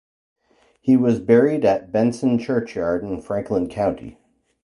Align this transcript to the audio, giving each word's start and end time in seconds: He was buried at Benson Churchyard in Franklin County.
He 0.79 0.97
was 0.97 1.19
buried 1.19 1.63
at 1.63 1.91
Benson 1.91 2.39
Churchyard 2.39 3.03
in 3.03 3.21
Franklin 3.21 3.69
County. 3.69 4.17